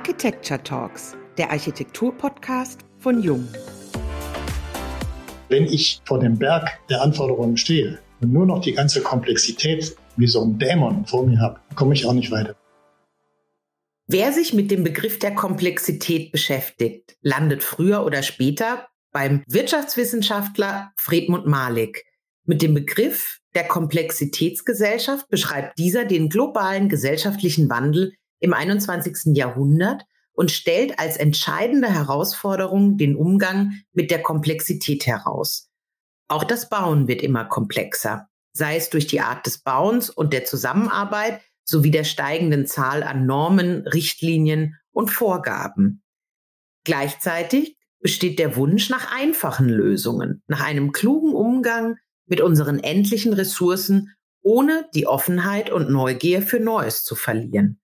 [0.00, 3.46] Architecture Talks, der Architektur-Podcast von Jung.
[5.50, 10.26] Wenn ich vor dem Berg der Anforderungen stehe und nur noch die ganze Komplexität wie
[10.26, 12.56] so ein Dämon vor mir habe, komme ich auch nicht weiter.
[14.06, 21.46] Wer sich mit dem Begriff der Komplexität beschäftigt, landet früher oder später beim Wirtschaftswissenschaftler Fredmund
[21.46, 22.06] Malik.
[22.46, 29.36] Mit dem Begriff der Komplexitätsgesellschaft beschreibt dieser den globalen gesellschaftlichen Wandel im 21.
[29.36, 35.70] Jahrhundert und stellt als entscheidende Herausforderung den Umgang mit der Komplexität heraus.
[36.28, 40.44] Auch das Bauen wird immer komplexer, sei es durch die Art des Bauens und der
[40.44, 46.02] Zusammenarbeit sowie der steigenden Zahl an Normen, Richtlinien und Vorgaben.
[46.84, 54.14] Gleichzeitig besteht der Wunsch nach einfachen Lösungen, nach einem klugen Umgang mit unseren endlichen Ressourcen,
[54.42, 57.79] ohne die Offenheit und Neugier für Neues zu verlieren.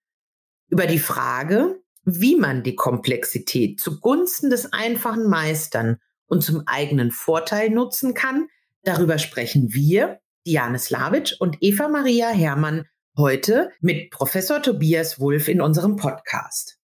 [0.69, 7.71] Über die Frage, wie man die Komplexität zugunsten des einfachen Meistern und zum eigenen Vorteil
[7.71, 8.49] nutzen kann,
[8.82, 12.85] darüber sprechen wir, Diane Slavic und Eva Maria Herrmann,
[13.16, 16.79] heute mit Professor Tobias Wulff in unserem Podcast.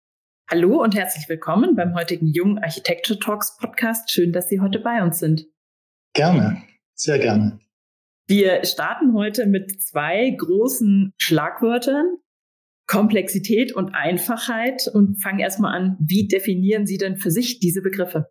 [0.48, 4.12] Hallo und herzlich willkommen beim heutigen Jungen Architecture Talks Podcast.
[4.12, 5.48] Schön, dass Sie heute bei uns sind.
[6.14, 6.62] Gerne,
[6.94, 7.60] sehr gerne.
[8.28, 12.18] Wir starten heute mit zwei großen Schlagwörtern,
[12.92, 18.30] Komplexität und Einfachheit und fangen erstmal an, wie definieren Sie denn für sich diese Begriffe?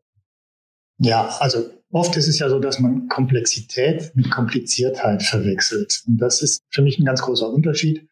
[0.99, 6.03] Ja, also oft ist es ja so, dass man Komplexität mit Kompliziertheit verwechselt.
[6.07, 8.07] Und das ist für mich ein ganz großer Unterschied.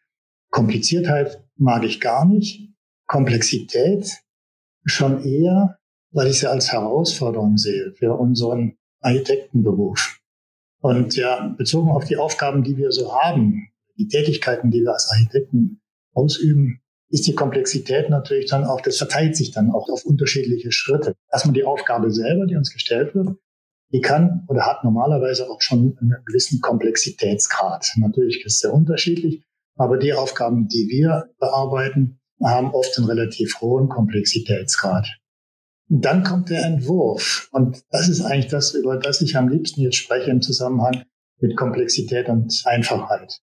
[0.49, 2.73] Kompliziertheit mag ich gar nicht.
[3.05, 4.17] Komplexität
[4.85, 5.77] schon eher,
[6.09, 10.19] weil ich sie als Herausforderung sehe für unseren Architektenberuf.
[10.81, 15.11] Und ja, bezogen auf die Aufgaben, die wir so haben, die Tätigkeiten, die wir als
[15.11, 15.78] Architekten
[16.13, 21.15] ausüben, ist die Komplexität natürlich dann auch, das verteilt sich dann auch auf unterschiedliche Schritte.
[21.31, 23.29] Erstmal die Aufgabe selber, die uns gestellt wird,
[23.91, 27.91] die kann oder hat normalerweise auch schon einen gewissen Komplexitätsgrad.
[27.97, 29.43] Natürlich ist es sehr unterschiedlich,
[29.75, 35.07] aber die Aufgaben, die wir bearbeiten, haben oft einen relativ hohen Komplexitätsgrad.
[35.89, 37.49] Dann kommt der Entwurf.
[37.51, 41.03] Und das ist eigentlich das, über das ich am liebsten jetzt spreche im Zusammenhang
[41.39, 43.39] mit Komplexität und Einfachheit.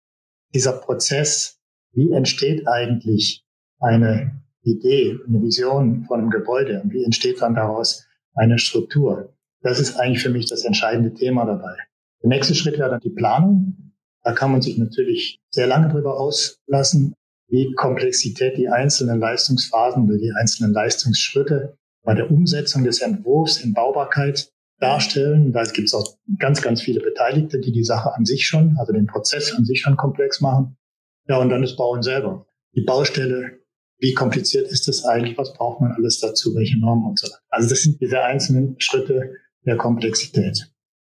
[0.53, 1.57] Dieser Prozess,
[1.95, 3.43] wie entsteht eigentlich
[3.79, 9.33] eine Idee, eine Vision von einem Gebäude und wie entsteht dann daraus eine Struktur.
[9.61, 11.75] Das ist eigentlich für mich das entscheidende Thema dabei.
[12.21, 13.93] Der nächste Schritt wäre dann die Planung.
[14.23, 17.13] Da kann man sich natürlich sehr lange drüber auslassen,
[17.47, 23.73] wie Komplexität die einzelnen Leistungsphasen oder die einzelnen Leistungsschritte bei der Umsetzung des Entwurfs in
[23.73, 25.53] Baubarkeit darstellen.
[25.53, 28.93] Da gibt es auch ganz, ganz viele Beteiligte, die die Sache an sich schon, also
[28.93, 30.77] den Prozess an sich schon komplex machen.
[31.27, 32.45] Ja, und dann das Bauen selber.
[32.75, 33.59] Die Baustelle,
[33.99, 35.37] wie kompliziert ist das eigentlich?
[35.37, 36.53] Was braucht man alles dazu?
[36.55, 37.39] Welche Normen und so weiter?
[37.49, 39.33] Also das sind diese einzelnen Schritte
[39.65, 40.71] der Komplexität.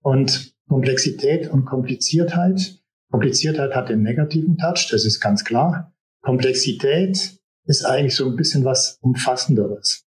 [0.03, 2.81] Und Komplexität und Kompliziertheit.
[3.11, 5.95] Kompliziertheit hat den negativen Touch, das ist ganz klar.
[6.23, 10.05] Komplexität ist eigentlich so ein bisschen was Umfassenderes.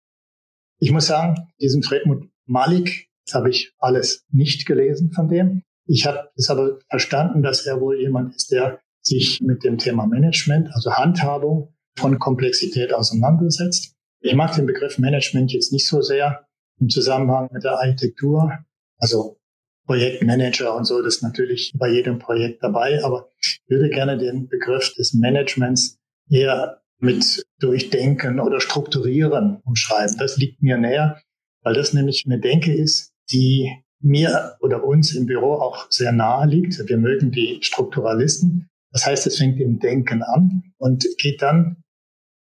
[0.78, 5.62] Ich muss sagen, diesen Fredmund Malik, das habe ich alles nicht gelesen von dem.
[5.86, 10.07] Ich habe es aber verstanden, dass er wohl jemand ist, der sich mit dem Thema
[10.07, 13.95] Management, also Handhabung von Komplexität auseinandersetzt.
[14.21, 16.47] Ich mag den Begriff Management jetzt nicht so sehr
[16.81, 18.59] im Zusammenhang mit der Architektur.
[18.99, 19.39] Also
[19.87, 24.49] Projektmanager und so, das ist natürlich bei jedem Projekt dabei, aber ich würde gerne den
[24.49, 25.99] Begriff des Managements
[26.31, 30.17] eher mit Durchdenken oder Strukturieren umschreiben.
[30.19, 31.21] Das liegt mir näher,
[31.63, 36.47] weil das nämlich eine Denke ist, die mir oder uns im Büro auch sehr nahe
[36.47, 36.79] liegt.
[36.89, 38.69] Wir mögen die Strukturalisten.
[38.92, 41.82] Das heißt, es fängt im Denken an und geht dann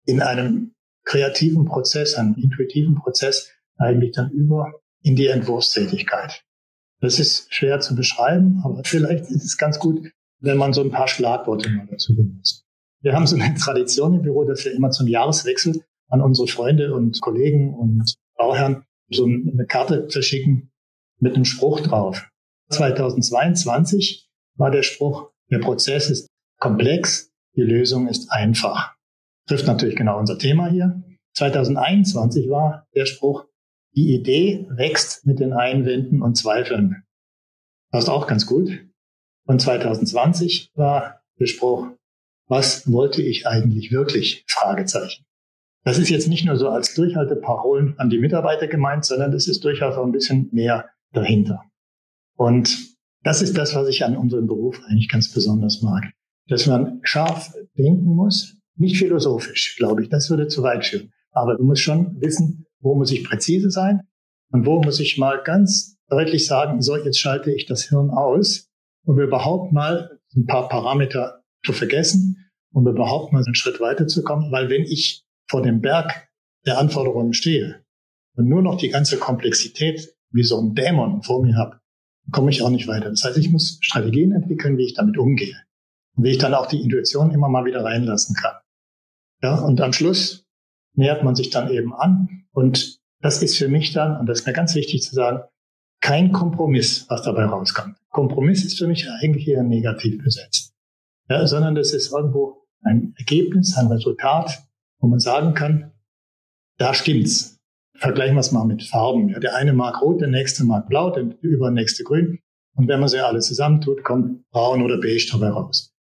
[0.06, 0.74] in einem
[1.04, 6.44] kreativen Prozess, einem intuitiven Prozess eigentlich dann über in die Entwurfstätigkeit.
[7.02, 10.92] Das ist schwer zu beschreiben, aber vielleicht ist es ganz gut, wenn man so ein
[10.92, 12.66] paar Schlagworte mal dazu benutzt.
[13.02, 16.94] Wir haben so eine Tradition im Büro, dass wir immer zum Jahreswechsel an unsere Freunde
[16.94, 20.72] und Kollegen und Bauherren so eine Karte verschicken
[21.20, 22.28] mit einem Spruch drauf.
[22.70, 26.29] 2022 war der Spruch, der Prozess ist
[26.60, 28.96] komplex, die Lösung ist einfach.
[29.48, 31.02] Trifft natürlich genau unser Thema hier.
[31.34, 33.46] 2021 war der Spruch,
[33.96, 37.04] die Idee wächst mit den Einwänden und Zweifeln.
[37.92, 38.70] Das ist auch ganz gut.
[39.48, 41.88] Und 2020 war der Spruch,
[42.48, 44.44] was wollte ich eigentlich wirklich?
[44.48, 45.26] Fragezeichen.
[45.84, 49.64] Das ist jetzt nicht nur so als Durchhalteparolen an die Mitarbeiter gemeint, sondern das ist
[49.64, 51.64] durchaus auch ein bisschen mehr dahinter.
[52.36, 52.78] Und
[53.24, 56.14] das ist das, was ich an unserem Beruf eigentlich ganz besonders mag
[56.50, 61.56] dass man scharf denken muss, nicht philosophisch, glaube ich, das würde zu weit führen, Aber
[61.56, 64.02] du musst schon wissen, wo muss ich präzise sein
[64.52, 68.70] und wo muss ich mal ganz deutlich sagen, so, jetzt schalte ich das Hirn aus,
[69.06, 74.52] um überhaupt mal ein paar Parameter zu vergessen, um überhaupt mal einen Schritt weiterzukommen.
[74.52, 76.30] Weil wenn ich vor dem Berg
[76.66, 77.84] der Anforderungen stehe
[78.36, 81.80] und nur noch die ganze Komplexität wie so ein Dämon vor mir habe,
[82.32, 83.10] komme ich auch nicht weiter.
[83.10, 85.56] Das heißt, ich muss Strategien entwickeln, wie ich damit umgehe.
[86.20, 88.56] Und wie ich dann auch die Intuition immer mal wieder reinlassen kann.
[89.42, 90.46] Ja, und am Schluss
[90.94, 92.44] nähert man sich dann eben an.
[92.52, 95.44] Und das ist für mich dann, und das ist mir ganz wichtig zu sagen,
[96.02, 97.96] kein Kompromiss, was dabei rauskommt.
[98.10, 100.74] Kompromiss ist für mich eigentlich eher negativ besetzt.
[101.30, 104.62] Ja, sondern das ist irgendwo ein Ergebnis, ein Resultat,
[105.00, 105.94] wo man sagen kann,
[106.80, 107.56] da stimmt's.
[107.96, 109.30] Vergleichen wir es mal mit Farben.
[109.30, 112.40] Ja, der eine mag rot, der nächste mag blau, der übernächste grün.
[112.76, 115.94] Und wenn man sie alle zusammentut, kommt braun oder beige dabei raus.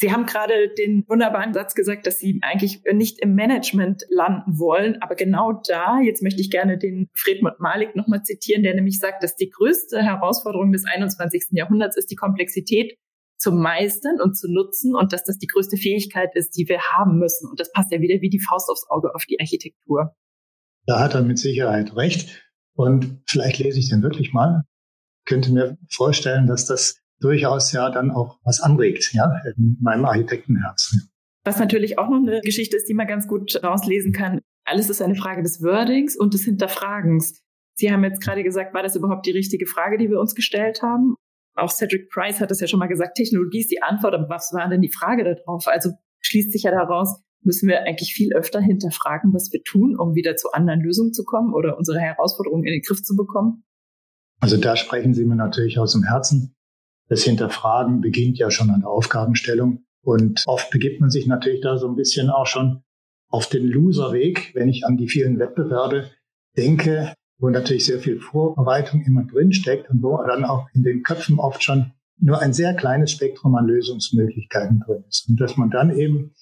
[0.00, 5.02] Sie haben gerade den wunderbaren Satz gesagt, dass Sie eigentlich nicht im Management landen wollen.
[5.02, 9.24] Aber genau da, jetzt möchte ich gerne den Fredmund Malik nochmal zitieren, der nämlich sagt,
[9.24, 11.48] dass die größte Herausforderung des 21.
[11.50, 12.96] Jahrhunderts ist, die Komplexität
[13.38, 17.18] zu meistern und zu nutzen und dass das die größte Fähigkeit ist, die wir haben
[17.18, 17.50] müssen.
[17.50, 20.14] Und das passt ja wieder wie die Faust aufs Auge auf die Architektur.
[20.86, 22.48] Da hat er mit Sicherheit recht.
[22.74, 24.62] Und vielleicht lese ich den wirklich mal.
[25.24, 30.04] Ich könnte mir vorstellen, dass das durchaus ja dann auch was anregt, ja, in meinem
[30.04, 30.96] Architektenherz.
[31.44, 34.40] Was natürlich auch noch eine Geschichte ist, die man ganz gut rauslesen kann.
[34.64, 37.40] Alles ist eine Frage des Wordings und des Hinterfragens.
[37.74, 40.82] Sie haben jetzt gerade gesagt, war das überhaupt die richtige Frage, die wir uns gestellt
[40.82, 41.14] haben?
[41.54, 44.52] Auch Cedric Price hat es ja schon mal gesagt, Technologie ist die Antwort, aber was
[44.52, 45.66] war denn die Frage darauf?
[45.66, 45.90] Also
[46.20, 50.36] schließt sich ja daraus, müssen wir eigentlich viel öfter hinterfragen, was wir tun, um wieder
[50.36, 53.64] zu anderen Lösungen zu kommen oder unsere Herausforderungen in den Griff zu bekommen?
[54.40, 56.54] Also da sprechen Sie mir natürlich aus dem Herzen.
[57.08, 59.84] Das Hinterfragen beginnt ja schon an der Aufgabenstellung.
[60.02, 62.82] Und oft begibt man sich natürlich da so ein bisschen auch schon
[63.30, 66.10] auf den Loserweg, wenn ich an die vielen Wettbewerbe
[66.56, 71.38] denke, wo natürlich sehr viel Vorbereitung immer drinsteckt und wo dann auch in den Köpfen
[71.38, 75.28] oft schon nur ein sehr kleines Spektrum an Lösungsmöglichkeiten drin ist.
[75.28, 76.34] Und dass man dann eben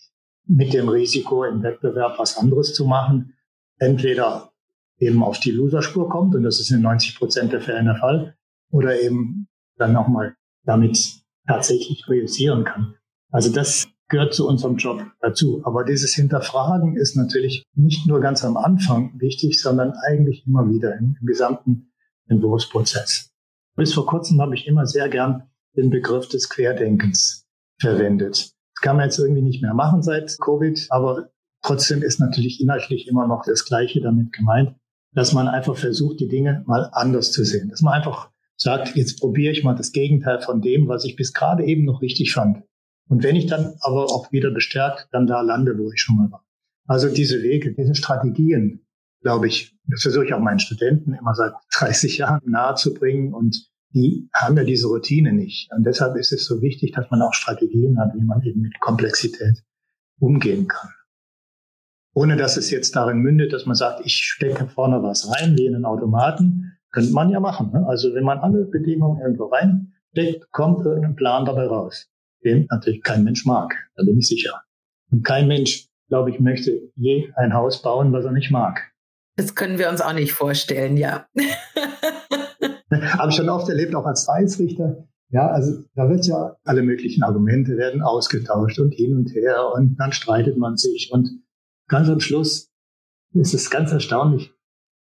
[0.46, 3.34] mit dem Risiko im Wettbewerb was anderes zu machen,
[3.78, 4.52] entweder
[4.98, 8.36] eben auf die Loserspur kommt, und das ist in 90 Prozent der Fälle der Fall,
[8.70, 10.34] oder eben dann nochmal
[10.66, 12.94] damit tatsächlich realisieren kann.
[13.30, 15.62] Also das gehört zu unserem Job dazu.
[15.64, 20.96] Aber dieses Hinterfragen ist natürlich nicht nur ganz am Anfang wichtig, sondern eigentlich immer wieder
[20.96, 21.92] im, im gesamten
[22.28, 23.30] Entwurfsprozess.
[23.76, 25.44] Bis vor kurzem habe ich immer sehr gern
[25.76, 27.46] den Begriff des Querdenkens
[27.78, 28.52] verwendet.
[28.74, 31.30] Das kann man jetzt irgendwie nicht mehr machen seit Covid, aber
[31.62, 34.76] trotzdem ist natürlich inhaltlich immer noch das Gleiche damit gemeint,
[35.12, 37.69] dass man einfach versucht, die Dinge mal anders zu sehen.
[37.70, 41.32] Dass man einfach sagt, jetzt probiere ich mal das Gegenteil von dem, was ich bis
[41.32, 42.62] gerade eben noch richtig fand.
[43.08, 46.31] Und wenn ich dann aber auch wieder bestärkt dann da lande, wo ich schon mal
[46.31, 46.44] war.
[46.87, 48.87] Also diese Wege, diese Strategien,
[49.23, 54.29] glaube ich, das versuche ich auch meinen Studenten immer seit 30 Jahren nahezubringen und die
[54.35, 55.73] haben ja diese Routine nicht.
[55.73, 58.79] Und deshalb ist es so wichtig, dass man auch Strategien hat, wie man eben mit
[58.81, 59.62] Komplexität
[60.19, 60.91] umgehen kann.
[62.14, 65.67] Ohne dass es jetzt darin mündet, dass man sagt, ich stecke vorne was rein, wie
[65.67, 67.70] in einen Automaten, könnte man ja machen.
[67.72, 67.86] Ne?
[67.86, 72.08] Also wenn man alle Bedingungen irgendwo reinsteckt, kommt irgendein Plan dabei raus,
[72.44, 73.74] den natürlich kein Mensch mag.
[73.96, 74.62] Da bin ich sicher.
[75.10, 78.92] Und kein Mensch, glaube ich, möchte je ein Haus bauen, was er nicht mag.
[79.36, 81.26] Das können wir uns auch nicht vorstellen, ja.
[82.90, 85.06] Habe ich schon oft erlebt, auch als Preisrichter.
[85.28, 89.96] Ja, also da wird ja alle möglichen Argumente werden ausgetauscht und hin und her und
[89.96, 91.28] dann streitet man sich und
[91.88, 92.70] ganz am Schluss
[93.32, 94.52] ist es ganz erstaunlich.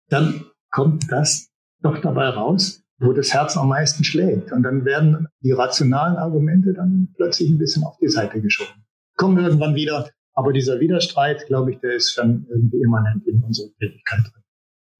[0.08, 1.51] Dann kommt das
[1.82, 4.52] doch dabei raus, wo das Herz am meisten schlägt.
[4.52, 8.84] Und dann werden die rationalen Argumente dann plötzlich ein bisschen auf die Seite geschoben.
[9.16, 13.68] Kommen irgendwann wieder, aber dieser Widerstreit, glaube ich, der ist schon irgendwie immanent in unserer
[13.78, 14.42] Tätigkeit drin.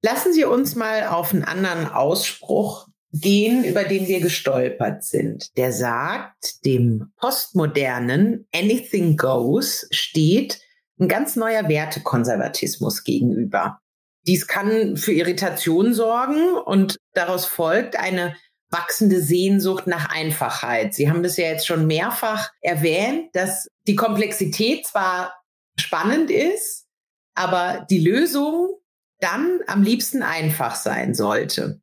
[0.04, 5.56] Lassen Sie uns mal auf einen anderen Ausspruch gehen, über den wir gestolpert sind.
[5.56, 10.60] Der sagt, dem postmodernen Anything Goes steht
[10.98, 13.78] ein ganz neuer Wertekonservatismus gegenüber.
[14.26, 18.36] Dies kann für Irritation sorgen und daraus folgt eine
[18.70, 20.94] wachsende Sehnsucht nach Einfachheit.
[20.94, 25.34] Sie haben das ja jetzt schon mehrfach erwähnt, dass die Komplexität zwar
[25.78, 26.86] spannend ist,
[27.34, 28.78] aber die Lösung
[29.20, 31.80] dann am liebsten einfach sein sollte.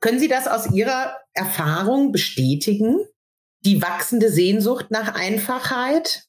[0.00, 2.98] Können Sie das aus Ihrer Erfahrung bestätigen?
[3.64, 6.28] Die wachsende Sehnsucht nach Einfachheit?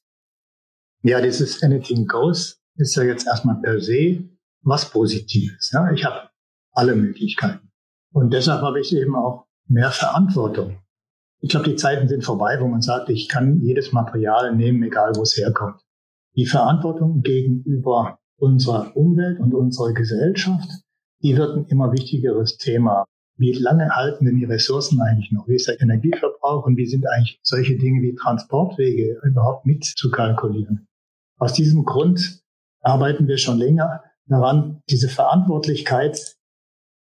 [1.02, 4.28] Ja, dieses Anything Goes ist ja jetzt erstmal per se
[4.62, 5.70] was Positives.
[5.72, 5.90] Ja?
[5.92, 6.30] Ich habe
[6.72, 7.70] alle Möglichkeiten.
[8.12, 10.78] Und deshalb habe ich eben auch mehr Verantwortung.
[11.40, 15.12] Ich glaube, die Zeiten sind vorbei, wo man sagt, ich kann jedes Material nehmen, egal
[15.16, 15.80] wo es herkommt.
[16.36, 20.68] Die Verantwortung gegenüber unserer Umwelt und unserer Gesellschaft,
[21.22, 23.04] die wird ein immer wichtigeres Thema.
[23.36, 25.48] Wie lange halten denn die Ressourcen eigentlich noch?
[25.48, 30.10] Wie ist der Energieverbrauch und wie sind eigentlich solche Dinge wie Transportwege überhaupt mit zu
[30.10, 30.88] kalkulieren?
[31.38, 32.42] Aus diesem Grund
[32.82, 36.36] arbeiten wir schon länger daran, diese Verantwortlichkeit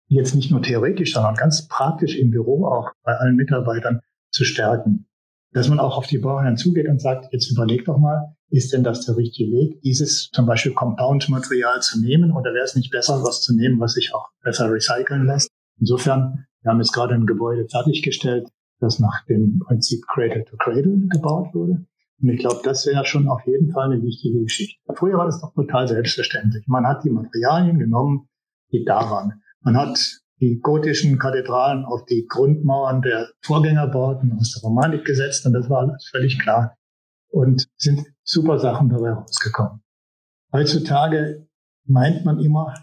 [0.09, 4.00] jetzt nicht nur theoretisch, sondern ganz praktisch im Büro auch bei allen Mitarbeitern
[4.33, 5.07] zu stärken.
[5.53, 8.83] Dass man auch auf die Bauherren zugeht und sagt, jetzt überleg doch mal, ist denn
[8.83, 13.23] das der richtige Weg, dieses zum Beispiel Compound-Material zu nehmen oder wäre es nicht besser,
[13.23, 15.50] was zu nehmen, was sich auch besser recyceln lässt?
[15.79, 18.49] Insofern, wir haben jetzt gerade ein Gebäude fertiggestellt,
[18.81, 21.85] das nach dem Prinzip Cradle to Cradle gebaut wurde.
[22.23, 24.79] Und ich glaube, das wäre schon auf jeden Fall eine wichtige Geschichte.
[24.95, 26.67] Früher war das doch total selbstverständlich.
[26.67, 28.29] Man hat die Materialien genommen,
[28.73, 29.43] die da waren.
[29.61, 35.53] Man hat die gotischen Kathedralen auf die Grundmauern der Vorgängerbauten aus der Romanik gesetzt und
[35.53, 36.77] das war alles völlig klar.
[37.29, 39.83] Und sind super Sachen dabei rausgekommen.
[40.53, 41.47] Heutzutage
[41.85, 42.75] meint man immer,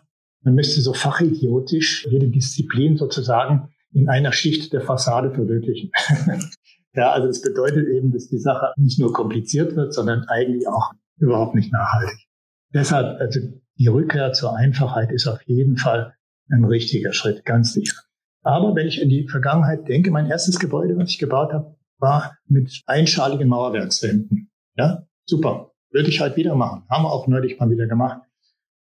[0.42, 5.92] man müsste so fachidiotisch jede Disziplin sozusagen in einer Schicht der Fassade verwirklichen.
[6.98, 10.92] ja, also das bedeutet eben, dass die Sache nicht nur kompliziert wird, sondern eigentlich auch
[11.18, 12.28] überhaupt nicht nachhaltig.
[12.74, 13.40] Deshalb, also
[13.78, 16.16] die Rückkehr zur Einfachheit ist auf jeden Fall
[16.50, 17.98] ein richtiger Schritt, ganz sicher.
[18.42, 22.38] Aber wenn ich in die Vergangenheit denke, mein erstes Gebäude, was ich gebaut habe, war
[22.48, 24.50] mit einschaligen Mauerwerkswänden.
[24.76, 25.72] Ja, super.
[25.92, 26.84] Würde ich halt wieder machen.
[26.90, 28.22] Haben wir auch neulich mal wieder gemacht.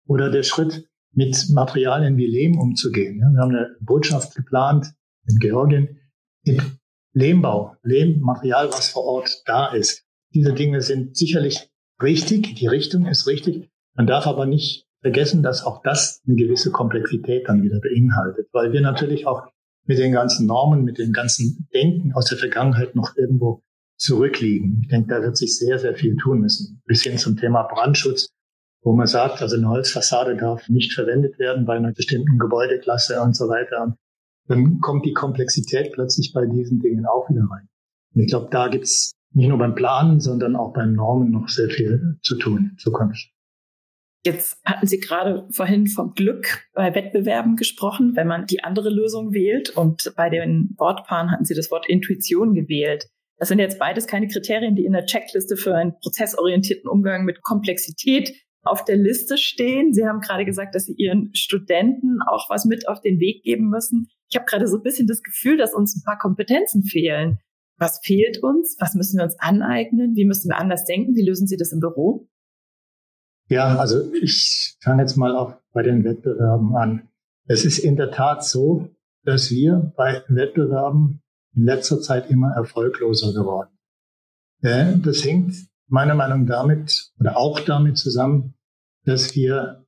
[0.08, 3.20] Oder der Schritt, mit Materialien wie Lehm umzugehen.
[3.20, 4.94] Wir haben eine Botschaft geplant
[5.28, 6.00] in Georgien
[6.46, 6.62] mit
[7.13, 10.06] Lehmbau, Lehmmaterial, was vor Ort da ist.
[10.34, 11.70] Diese Dinge sind sicherlich
[12.01, 13.70] richtig, die Richtung ist richtig.
[13.96, 18.72] Man darf aber nicht vergessen, dass auch das eine gewisse Komplexität dann wieder beinhaltet, weil
[18.72, 19.48] wir natürlich auch
[19.86, 23.63] mit den ganzen Normen, mit dem ganzen Denken aus der Vergangenheit noch irgendwo
[23.98, 24.82] zurückliegen.
[24.84, 26.82] Ich denke, da wird sich sehr, sehr viel tun müssen.
[26.86, 28.30] Bis hin zum Thema Brandschutz,
[28.82, 33.36] wo man sagt, also eine Holzfassade darf nicht verwendet werden bei einer bestimmten Gebäudeklasse und
[33.36, 33.98] so weiter.
[34.50, 37.70] Dann kommt die Komplexität plötzlich bei diesen Dingen auch wieder rein.
[38.15, 41.70] Und ich glaube, da gibt's nicht nur beim Planen, sondern auch beim Normen noch sehr
[41.70, 43.29] viel zu tun in Zukunft.
[44.25, 49.34] Jetzt hatten Sie gerade vorhin vom Glück bei Wettbewerben gesprochen, wenn man die andere Lösung
[49.34, 49.70] wählt.
[49.70, 53.08] Und bei den Wortpaaren hatten Sie das Wort Intuition gewählt.
[53.38, 57.44] Das sind jetzt beides keine Kriterien, die in der Checkliste für einen prozessorientierten Umgang mit
[57.44, 59.94] Komplexität auf der Liste stehen.
[59.94, 63.70] Sie haben gerade gesagt, dass Sie Ihren Studenten auch was mit auf den Weg geben
[63.70, 64.10] müssen.
[64.29, 67.39] Ich habe gerade so ein bisschen das Gefühl, dass uns ein paar Kompetenzen fehlen.
[67.77, 68.75] Was fehlt uns?
[68.79, 70.15] Was müssen wir uns aneignen?
[70.15, 71.15] Wie müssen wir anders denken?
[71.15, 72.27] Wie lösen Sie das im Büro?
[73.48, 77.09] Ja, also ich fange jetzt mal auch bei den Wettbewerben an.
[77.48, 78.89] Es ist in der Tat so,
[79.24, 81.24] dass wir bei Wettbewerben
[81.55, 83.71] in letzter Zeit immer erfolgloser geworden.
[84.62, 85.55] Das hängt
[85.88, 88.53] meiner Meinung nach damit oder auch damit zusammen,
[89.05, 89.88] dass wir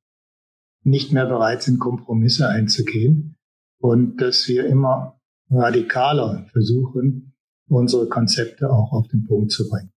[0.83, 3.37] nicht mehr bereit sind, Kompromisse einzugehen
[3.81, 5.19] und dass wir immer
[5.49, 7.33] radikaler versuchen,
[7.67, 9.91] unsere Konzepte auch auf den Punkt zu bringen.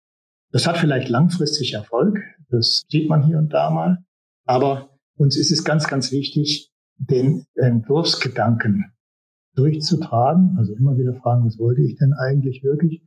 [0.52, 2.20] Das hat vielleicht langfristig Erfolg,
[2.50, 4.04] das sieht man hier und da mal.
[4.46, 8.92] Aber uns ist es ganz, ganz wichtig, den Entwurfsgedanken
[9.56, 10.56] durchzutragen.
[10.58, 13.04] Also immer wieder fragen, was wollte ich denn eigentlich wirklich?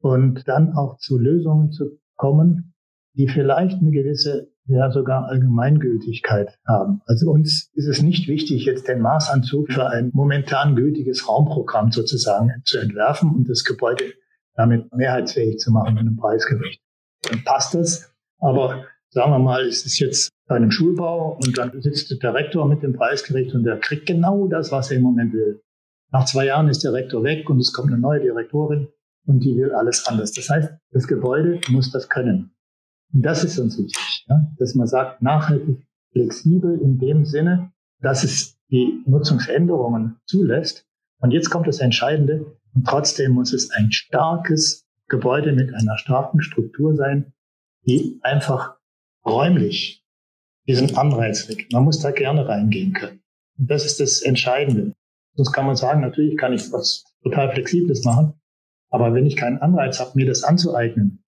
[0.00, 2.74] Und dann auch zu Lösungen zu kommen,
[3.14, 7.00] die vielleicht eine gewisse, ja sogar Allgemeingültigkeit haben.
[7.06, 12.50] Also uns ist es nicht wichtig, jetzt den Maßanzug für ein momentan gültiges Raumprogramm sozusagen
[12.64, 14.04] zu entwerfen und das Gebäude
[14.54, 16.80] damit mehrheitsfähig zu machen in einem Preisgericht.
[17.22, 18.12] Dann passt das.
[18.38, 22.68] Aber sagen wir mal, es ist jetzt bei einem Schulbau und dann sitzt der Rektor
[22.68, 25.62] mit dem Preisgericht und der kriegt genau das, was er im Moment will.
[26.10, 28.88] Nach zwei Jahren ist der Rektor weg und es kommt eine neue Direktorin
[29.26, 30.32] und die will alles anders.
[30.32, 32.51] Das heißt, das Gebäude muss das können.
[33.12, 34.46] Und das ist uns wichtig, ja?
[34.58, 40.86] dass man sagt, nachhaltig flexibel in dem Sinne, dass es die Nutzungsänderungen zulässt.
[41.18, 42.58] Und jetzt kommt das Entscheidende.
[42.74, 47.32] Und trotzdem muss es ein starkes Gebäude mit einer starken Struktur sein,
[47.86, 48.76] die einfach
[49.26, 50.04] räumlich
[50.66, 51.72] diesen Anreiz weckt.
[51.72, 53.22] Man muss da gerne reingehen können.
[53.58, 54.94] Und das ist das Entscheidende.
[55.34, 58.34] Sonst kann man sagen, natürlich kann ich was total Flexibles machen.
[58.90, 61.24] Aber wenn ich keinen Anreiz habe, mir das anzueignen,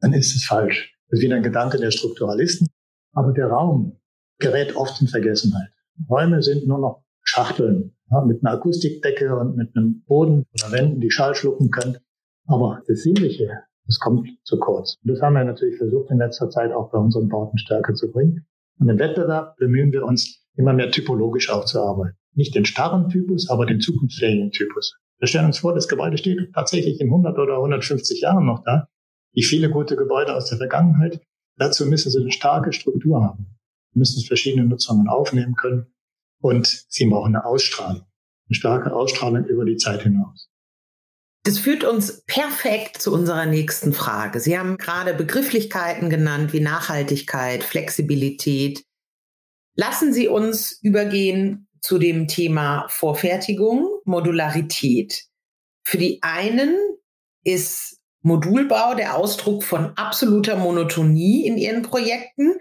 [0.00, 0.95] dann ist es falsch.
[1.08, 2.68] Das ist wieder ein Gedanke der Strukturalisten.
[3.12, 3.98] Aber der Raum
[4.38, 5.70] gerät oft in Vergessenheit.
[6.08, 11.00] Räume sind nur noch Schachteln ja, mit einer Akustikdecke und mit einem Boden oder Wänden,
[11.00, 11.98] die Schall schlucken können.
[12.46, 13.50] Aber das Sinnliche,
[13.86, 14.96] das kommt zu kurz.
[15.02, 18.10] Und das haben wir natürlich versucht in letzter Zeit auch bei unseren Bauten stärker zu
[18.10, 18.46] bringen.
[18.78, 22.16] Und im Wettbewerb bemühen wir uns, immer mehr typologisch aufzuarbeiten.
[22.34, 24.96] Nicht den starren Typus, aber den zukunftsfähigen Typus.
[25.18, 28.88] Wir stellen uns vor, das Gebäude steht tatsächlich in 100 oder 150 Jahren noch da,
[29.36, 31.20] wie viele gute Gebäude aus der Vergangenheit.
[31.56, 33.46] Dazu müssen sie eine starke Struktur haben.
[33.92, 35.86] müssen verschiedene Nutzungen aufnehmen können
[36.40, 38.06] und sie brauchen eine Ausstrahlung,
[38.48, 40.50] eine starke Ausstrahlung über die Zeit hinaus.
[41.44, 44.40] Das führt uns perfekt zu unserer nächsten Frage.
[44.40, 48.82] Sie haben gerade Begrifflichkeiten genannt wie Nachhaltigkeit, Flexibilität.
[49.76, 55.24] Lassen Sie uns übergehen zu dem Thema Vorfertigung, Modularität.
[55.84, 56.74] Für die einen
[57.44, 62.56] ist Modulbau der Ausdruck von absoluter Monotonie in ihren Projekten.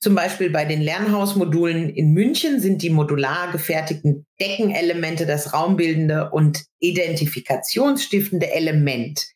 [0.00, 6.66] Zum Beispiel bei den Lernhausmodulen in München sind die modular gefertigten Deckenelemente das raumbildende und
[6.78, 9.32] identifikationsstiftende Element.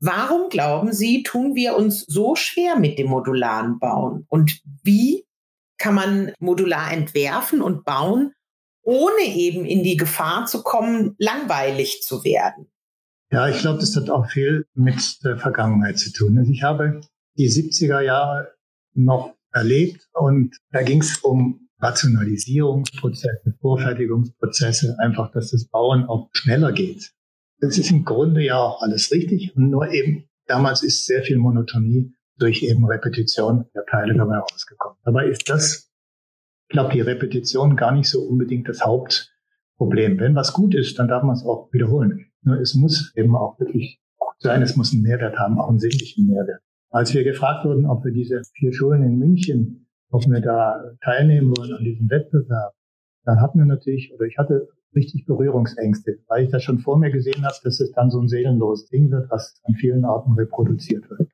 [0.00, 4.26] Warum glauben Sie, tun wir uns so schwer mit dem modularen Bauen?
[4.28, 5.24] Und wie
[5.78, 8.34] kann man modular entwerfen und bauen,
[8.82, 12.71] ohne eben in die Gefahr zu kommen, langweilig zu werden?
[13.32, 16.36] Ja, ich glaube, das hat auch viel mit der Vergangenheit zu tun.
[16.36, 17.00] Also ich habe
[17.38, 18.52] die 70er Jahre
[18.92, 26.72] noch erlebt und da ging es um Rationalisierungsprozesse, Vorfertigungsprozesse, einfach, dass das Bauen auch schneller
[26.72, 27.12] geht.
[27.60, 31.38] Das ist im Grunde ja auch alles richtig und nur eben damals ist sehr viel
[31.38, 34.98] Monotonie durch eben Repetition der Teile dabei rausgekommen.
[35.04, 35.90] Dabei ist das,
[36.68, 40.20] ich glaube, die Repetition gar nicht so unbedingt das Hauptproblem.
[40.20, 42.31] Wenn was gut ist, dann darf man es auch wiederholen.
[42.42, 45.78] Nur es muss eben auch wirklich gut sein, es muss einen Mehrwert haben, auch einen
[45.78, 46.60] sinnlichen Mehrwert.
[46.90, 51.54] Als wir gefragt wurden, ob wir diese vier Schulen in München, ob wir da teilnehmen
[51.56, 52.74] wollen an diesem Wettbewerb,
[53.24, 57.10] dann hatten wir natürlich, oder ich hatte richtig Berührungsängste, weil ich das schon vor mir
[57.10, 61.08] gesehen habe, dass es dann so ein seelenloses Ding wird, was an vielen Orten reproduziert
[61.08, 61.30] wird.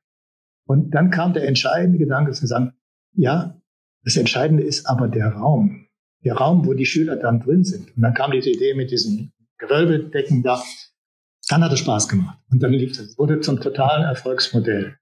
[0.65, 2.73] Und dann kam der entscheidende Gedanke zu sagen,
[3.13, 3.59] ja,
[4.03, 5.87] das Entscheidende ist aber der Raum.
[6.23, 7.95] Der Raum, wo die Schüler dann drin sind.
[7.95, 10.61] Und dann kam diese Idee mit diesen Gewölbedecken da.
[11.49, 12.37] Dann hat es Spaß gemacht.
[12.51, 13.17] Und dann lief es.
[13.17, 14.95] Wurde zum totalen Erfolgsmodell.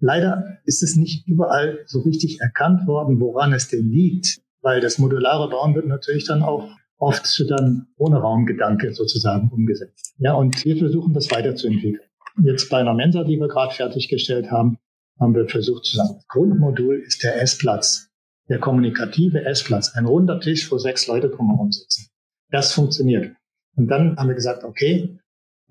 [0.00, 4.40] Leider ist es nicht überall so richtig erkannt worden, woran es denn liegt.
[4.60, 6.68] Weil das modulare Bauen wird natürlich dann auch
[6.98, 10.14] oft dann ohne Raumgedanke sozusagen umgesetzt.
[10.18, 12.08] Ja, und wir versuchen das weiterzuentwickeln.
[12.42, 14.78] Jetzt bei einer Mensa, die wir gerade fertiggestellt haben,
[15.20, 18.08] haben wir versucht zu sagen, das Grundmodul ist der Essplatz,
[18.48, 22.08] der kommunikative Essplatz, ein runder Tisch, wo sechs Leute drumherum sitzen.
[22.50, 23.34] Das funktioniert.
[23.76, 25.18] Und dann haben wir gesagt, okay,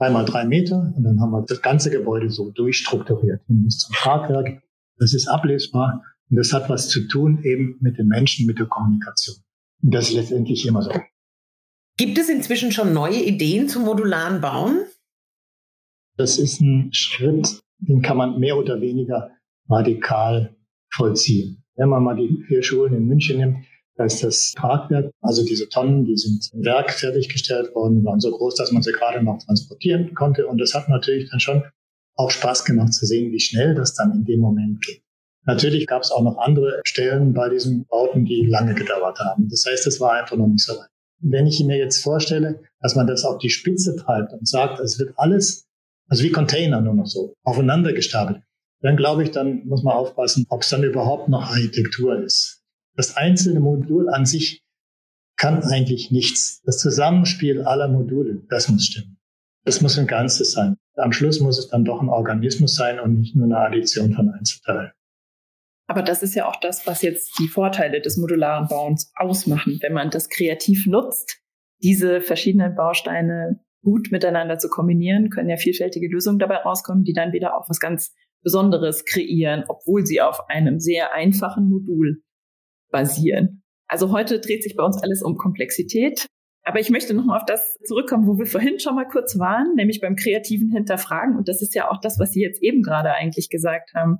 [0.02, 3.94] dreimal drei Meter und dann haben wir das ganze Gebäude so durchstrukturiert hin bis zum
[3.94, 4.64] Tragwerk.
[4.98, 8.66] Das ist ablesbar und das hat was zu tun eben mit den Menschen, mit der
[8.66, 9.36] Kommunikation.
[9.84, 10.92] Und das ist letztendlich immer so.
[11.98, 14.86] Gibt es inzwischen schon neue Ideen zum modularen Bauen?
[16.18, 19.30] Das ist ein Schritt, den kann man mehr oder weniger
[19.70, 20.56] radikal
[20.92, 21.64] vollziehen.
[21.76, 23.66] Wenn man mal die vier Schulen in München nimmt,
[24.02, 28.32] da ist das Tragwerk, also diese Tonnen, die sind im Werk fertiggestellt worden, waren so
[28.32, 30.48] groß, dass man sie gerade noch transportieren konnte.
[30.48, 31.64] Und das hat natürlich dann schon
[32.16, 35.04] auch Spaß gemacht zu sehen, wie schnell das dann in dem Moment geht.
[35.46, 39.48] Natürlich gab es auch noch andere Stellen bei diesen Bauten, die lange gedauert haben.
[39.50, 40.90] Das heißt, es war einfach noch nicht so weit.
[41.20, 44.98] Wenn ich mir jetzt vorstelle, dass man das auf die Spitze treibt und sagt, es
[44.98, 45.68] wird alles,
[46.10, 48.42] also wie Container nur noch so, aufeinander gestapelt,
[48.82, 52.61] dann glaube ich, dann muss man aufpassen, ob es dann überhaupt noch Architektur ist.
[52.96, 54.64] Das einzelne Modul an sich
[55.38, 56.62] kann eigentlich nichts.
[56.64, 59.18] Das Zusammenspiel aller Module, das muss stimmen.
[59.64, 60.78] Das muss ein Ganzes sein.
[60.96, 64.30] Am Schluss muss es dann doch ein Organismus sein und nicht nur eine Addition von
[64.30, 64.92] Einzelteilen.
[65.88, 69.94] Aber das ist ja auch das, was jetzt die Vorteile des modularen Bauens ausmachen, wenn
[69.94, 71.40] man das kreativ nutzt,
[71.82, 77.34] diese verschiedenen Bausteine gut miteinander zu kombinieren, können ja vielfältige Lösungen dabei rauskommen, die dann
[77.34, 82.24] wieder auch was ganz Besonderes kreieren, obwohl sie auf einem sehr einfachen Modul
[82.92, 83.64] basieren.
[83.88, 86.28] Also heute dreht sich bei uns alles um Komplexität.
[86.64, 90.00] Aber ich möchte nochmal auf das zurückkommen, wo wir vorhin schon mal kurz waren, nämlich
[90.00, 91.36] beim kreativen Hinterfragen.
[91.36, 94.20] Und das ist ja auch das, was Sie jetzt eben gerade eigentlich gesagt haben.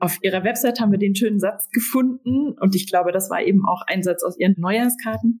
[0.00, 2.56] Auf Ihrer Website haben wir den schönen Satz gefunden.
[2.58, 5.40] Und ich glaube, das war eben auch ein Satz aus Ihren Neujahrskarten.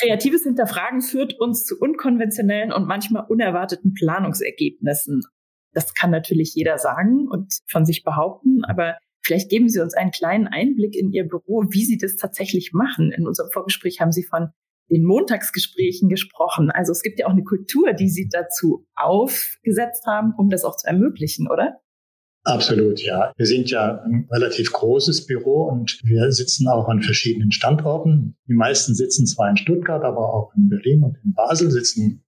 [0.00, 5.22] Kreatives Hinterfragen führt uns zu unkonventionellen und manchmal unerwarteten Planungsergebnissen.
[5.72, 10.10] Das kann natürlich jeder sagen und von sich behaupten, aber vielleicht geben Sie uns einen
[10.10, 13.12] kleinen Einblick in Ihr Büro, wie Sie das tatsächlich machen.
[13.12, 14.48] In unserem Vorgespräch haben Sie von
[14.90, 16.70] den Montagsgesprächen gesprochen.
[16.70, 20.76] Also es gibt ja auch eine Kultur, die Sie dazu aufgesetzt haben, um das auch
[20.76, 21.80] zu ermöglichen, oder?
[22.44, 23.32] Absolut, ja.
[23.36, 28.36] Wir sind ja ein relativ großes Büro und wir sitzen auch an verschiedenen Standorten.
[28.48, 32.24] Die meisten sitzen zwar in Stuttgart, aber auch in Berlin und in Basel sitzen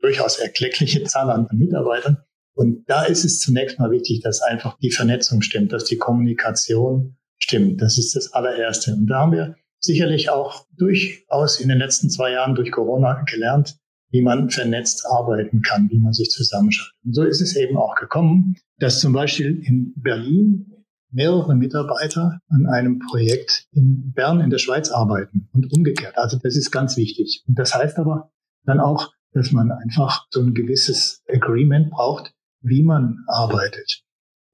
[0.00, 2.18] durchaus erkleckliche Zahl an Mitarbeitern.
[2.54, 7.16] Und da ist es zunächst mal wichtig, dass einfach die Vernetzung stimmt, dass die Kommunikation
[7.38, 7.80] stimmt.
[7.80, 8.92] Das ist das allererste.
[8.92, 13.76] Und da haben wir sicherlich auch durchaus in den letzten zwei Jahren durch Corona gelernt,
[14.10, 16.94] wie man vernetzt arbeiten kann, wie man sich zusammenschaltet.
[17.04, 20.72] Und so ist es eben auch gekommen, dass zum Beispiel in Berlin
[21.10, 26.16] mehrere Mitarbeiter an einem Projekt in Bern in der Schweiz arbeiten und umgekehrt.
[26.16, 27.44] Also das ist ganz wichtig.
[27.46, 28.30] Und das heißt aber
[28.64, 34.02] dann auch, dass man einfach so ein gewisses Agreement braucht, wie man arbeitet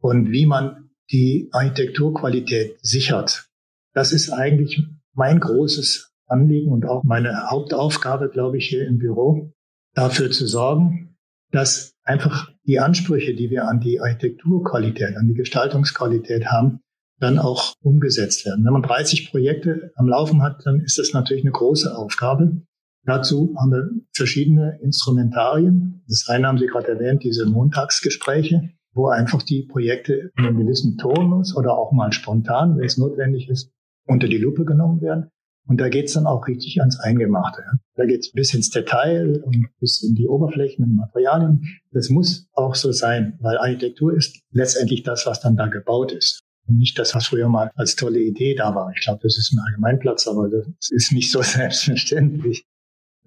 [0.01, 3.49] und wie man die Architekturqualität sichert.
[3.94, 9.53] Das ist eigentlich mein großes Anliegen und auch meine Hauptaufgabe, glaube ich, hier im Büro,
[9.94, 11.16] dafür zu sorgen,
[11.51, 16.81] dass einfach die Ansprüche, die wir an die Architekturqualität, an die Gestaltungsqualität haben,
[17.18, 18.64] dann auch umgesetzt werden.
[18.64, 22.62] Wenn man 30 Projekte am Laufen hat, dann ist das natürlich eine große Aufgabe.
[23.05, 26.03] Dazu haben wir verschiedene Instrumentarien.
[26.09, 30.99] Das eine haben Sie gerade erwähnt, diese Montagsgespräche, wo einfach die Projekte in einem gewissen
[30.99, 33.73] Turnus oder auch mal spontan, wenn es notwendig ist,
[34.07, 35.31] unter die Lupe genommen werden.
[35.69, 37.63] Und da geht's dann auch richtig ans Eingemachte.
[37.95, 41.63] Da geht's bis ins Detail und bis in die Oberflächen und Materialien.
[41.93, 46.41] Das muss auch so sein, weil Architektur ist letztendlich das, was dann da gebaut ist.
[46.67, 48.93] Und nicht das, was früher mal als tolle Idee da war.
[48.97, 52.65] Ich glaube, das ist ein Allgemeinplatz, aber das ist nicht so selbstverständlich.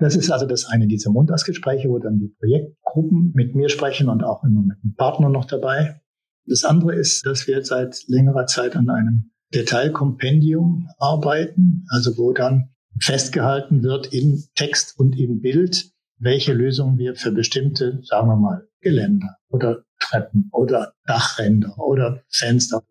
[0.02, 4.24] Das ist also das eine, diese Montagsgespräche, wo dann die Projektgruppen mit mir sprechen und
[4.24, 6.02] auch immer mit einem Partner noch dabei.
[6.48, 12.72] Das andere ist, dass wir seit längerer Zeit an einem Detailkompendium arbeiten, also wo dann
[13.00, 18.68] festgehalten wird in Text und in Bild, welche Lösungen wir für bestimmte, sagen wir mal,
[18.80, 22.82] Geländer oder Treppen oder Dachränder oder Fenster,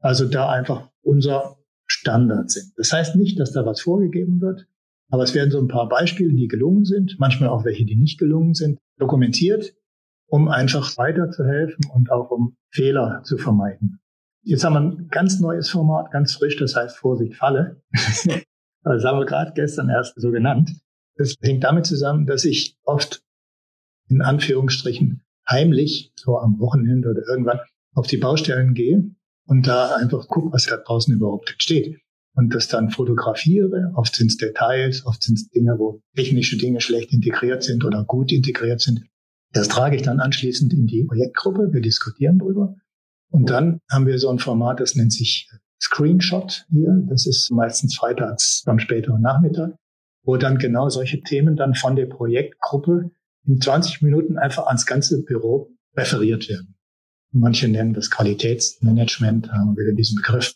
[0.00, 2.72] also da einfach unser Standard sind.
[2.76, 4.66] Das heißt nicht, dass da was vorgegeben wird,
[5.10, 8.18] aber es werden so ein paar Beispiele, die gelungen sind, manchmal auch welche, die nicht
[8.18, 9.74] gelungen sind, dokumentiert,
[10.28, 14.00] um einfach weiterzuhelfen und auch um Fehler zu vermeiden.
[14.42, 17.82] Jetzt haben wir ein ganz neues Format, ganz frisch, das heißt Vorsicht Falle.
[17.92, 20.72] das haben wir gerade gestern erst so genannt.
[21.16, 23.22] Das hängt damit zusammen, dass ich oft
[24.08, 27.60] in Anführungsstrichen heimlich, so am Wochenende oder irgendwann,
[27.94, 29.10] auf die Baustellen gehe
[29.46, 31.98] und da einfach gucke, was da draußen überhaupt entsteht.
[32.36, 33.92] Und das dann fotografiere.
[33.94, 38.04] Oft sind es Details, oft sind es Dinge, wo technische Dinge schlecht integriert sind oder
[38.04, 39.06] gut integriert sind.
[39.52, 41.72] Das trage ich dann anschließend in die Projektgruppe.
[41.72, 42.76] Wir diskutieren drüber.
[43.30, 45.48] Und dann haben wir so ein Format, das nennt sich
[45.80, 47.02] Screenshot hier.
[47.08, 49.74] Das ist meistens freitags am späteren Nachmittag,
[50.22, 53.10] wo dann genau solche Themen dann von der Projektgruppe
[53.46, 56.74] in 20 Minuten einfach ans ganze Büro referiert werden.
[57.32, 60.54] Manche nennen das Qualitätsmanagement, haben wir wieder diesen Begriff.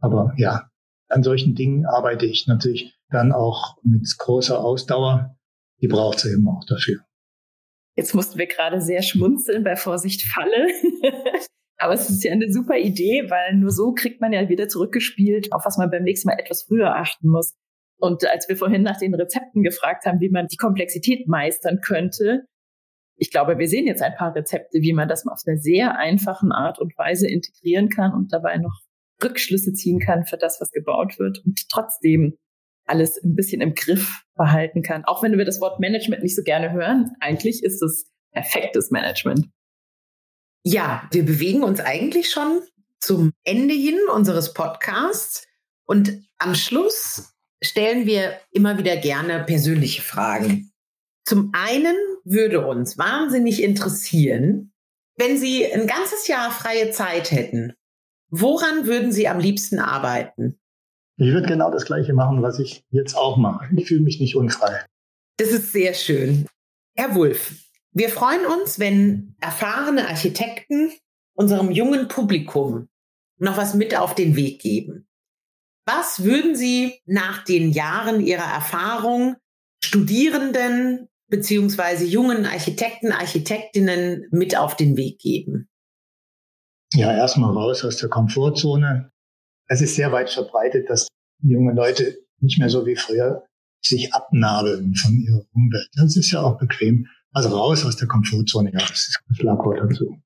[0.00, 0.69] Aber ja,
[1.10, 5.36] an solchen Dingen arbeite ich natürlich dann auch mit großer Ausdauer.
[5.80, 7.00] Die braucht es eben auch dafür.
[7.96, 10.68] Jetzt mussten wir gerade sehr schmunzeln bei Vorsicht Falle.
[11.78, 15.52] Aber es ist ja eine super Idee, weil nur so kriegt man ja wieder zurückgespielt,
[15.52, 17.54] auf was man beim nächsten Mal etwas früher achten muss.
[17.98, 22.44] Und als wir vorhin nach den Rezepten gefragt haben, wie man die Komplexität meistern könnte,
[23.16, 26.52] ich glaube, wir sehen jetzt ein paar Rezepte, wie man das auf einer sehr einfachen
[26.52, 28.80] Art und Weise integrieren kann und dabei noch
[29.22, 32.36] Rückschlüsse ziehen kann für das, was gebaut wird und trotzdem
[32.84, 35.04] alles ein bisschen im Griff behalten kann.
[35.04, 39.48] Auch wenn wir das Wort Management nicht so gerne hören, eigentlich ist es perfektes Management.
[40.64, 42.60] Ja, wir bewegen uns eigentlich schon
[42.98, 45.46] zum Ende hin unseres Podcasts
[45.86, 50.70] und am Schluss stellen wir immer wieder gerne persönliche Fragen.
[51.24, 54.72] Zum einen würde uns wahnsinnig interessieren,
[55.16, 57.74] wenn Sie ein ganzes Jahr freie Zeit hätten,
[58.30, 60.58] woran würden Sie am liebsten arbeiten?
[61.16, 63.68] Ich würde genau das Gleiche machen, was ich jetzt auch mache.
[63.76, 64.84] Ich fühle mich nicht unfrei.
[65.36, 66.46] Das ist sehr schön.
[66.96, 67.54] Herr Wulff,
[67.92, 70.92] wir freuen uns, wenn erfahrene Architekten
[71.34, 72.88] unserem jungen Publikum
[73.38, 75.08] noch was mit auf den Weg geben.
[75.86, 79.36] Was würden Sie nach den Jahren Ihrer Erfahrung
[79.82, 85.69] Studierenden beziehungsweise jungen Architekten, Architektinnen mit auf den Weg geben?
[86.94, 89.10] Ja, erstmal raus aus der Komfortzone.
[89.68, 91.08] Es ist sehr weit verbreitet, dass
[91.42, 93.44] junge Leute nicht mehr so wie früher
[93.82, 95.88] sich abnabeln von ihrer Umwelt.
[95.94, 97.06] Das ist ja auch bequem.
[97.32, 100.20] Also raus aus der Komfortzone, ja, das ist das Schlagwort dazu.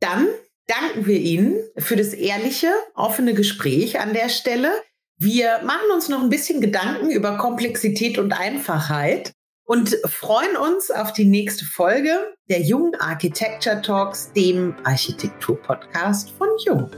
[0.00, 0.26] Dann
[0.66, 4.70] danken wir Ihnen für das ehrliche, offene Gespräch an der Stelle.
[5.18, 9.33] Wir machen uns noch ein bisschen Gedanken über Komplexität und Einfachheit
[9.64, 16.90] und freuen uns auf die nächste Folge der Jung Architecture Talks, dem Architektur-Podcast von Jung.